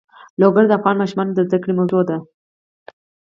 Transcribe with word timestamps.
لوگر 0.41 0.63
د 0.67 0.71
افغان 0.79 0.95
ماشومانو 1.01 1.35
د 1.35 1.39
زده 1.47 1.57
کړې 1.63 1.73
موضوع 1.79 2.03
ده. 2.09 2.17